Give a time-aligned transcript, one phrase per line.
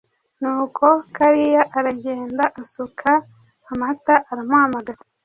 [0.41, 3.11] Nuko Kalira aragenda asuka
[3.71, 4.99] amata aramuhamagara,